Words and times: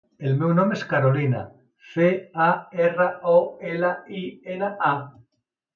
El 0.27 0.37
meu 0.37 0.53
nom 0.59 0.71
és 0.75 0.85
Carolina: 0.93 1.43
ce, 1.91 2.07
a, 2.47 2.49
erra, 2.89 3.09
o, 3.35 3.37
ela, 3.75 3.95
i, 4.23 4.27
ena, 4.57 4.77
a. 4.93 4.97